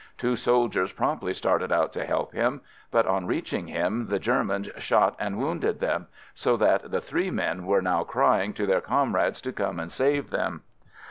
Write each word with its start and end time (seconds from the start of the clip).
Two 0.17 0.35
soldiers 0.35 0.91
promptly 0.91 1.31
started 1.31 1.71
out 1.71 1.93
to 1.93 2.03
help 2.07 2.33
him, 2.33 2.61
but 2.89 3.05
on 3.05 3.27
reaching 3.27 3.67
him 3.67 4.07
the 4.07 4.17
Germans 4.17 4.67
shot 4.79 5.15
and 5.19 5.37
wounded 5.37 5.79
them, 5.79 6.07
so 6.33 6.57
that 6.57 6.89
the 6.89 7.01
three 7.01 7.29
men 7.29 7.67
were 7.67 7.83
now 7.83 8.03
crying 8.03 8.51
to 8.53 8.65
their 8.65 8.81
comrades 8.81 9.41
to 9.41 9.53
come 9.53 9.79
and 9.79 9.91
save 9.91 10.31
them. 10.31 10.63